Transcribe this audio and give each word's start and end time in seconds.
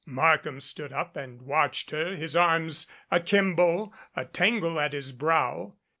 Markham 0.07 0.59
stood 0.59 0.91
up 0.91 1.15
and 1.15 1.43
watched 1.43 1.91
her, 1.91 2.15
his 2.15 2.35
arms 2.35 2.87
a 3.11 3.19
kimbo, 3.19 3.93
a 4.15 4.25
tangle 4.25 4.79
at 4.79 4.93
his 4.93 5.11
brow. 5.11 5.75